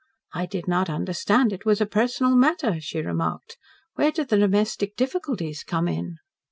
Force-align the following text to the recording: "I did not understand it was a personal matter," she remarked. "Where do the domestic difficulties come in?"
"I 0.33 0.47
did 0.47 0.67
not 0.67 0.89
understand 0.89 1.53
it 1.53 1.63
was 1.63 1.79
a 1.79 1.85
personal 1.85 2.35
matter," 2.35 2.79
she 2.79 3.01
remarked. 3.01 3.57
"Where 3.93 4.11
do 4.11 4.25
the 4.25 4.35
domestic 4.35 4.95
difficulties 4.95 5.61
come 5.63 5.87
in?" 5.87 6.17